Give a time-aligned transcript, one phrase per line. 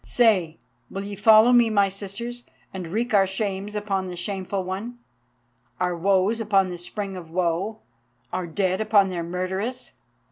[0.03, 0.57] Say,
[0.89, 4.97] will ye follow me, my sisters, and wreak our shames upon the Shameful One,
[5.79, 7.77] our woes upon the Spring of Woe,
[8.33, 9.91] our dead upon their murderess?"